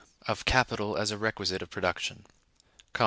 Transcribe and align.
Of 0.25 0.45
Capital 0.45 0.97
as 0.97 1.11
a 1.11 1.17
Requisite 1.19 1.61
of 1.61 1.69
Production. 1.69 2.25